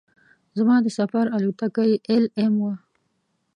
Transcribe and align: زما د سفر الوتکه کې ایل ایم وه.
زما 0.57 0.75
د 0.85 0.87
سفر 0.99 1.25
الوتکه 1.37 1.83
کې 1.89 2.01
ایل 2.09 2.25
ایم 2.39 2.53
وه. 2.63 2.73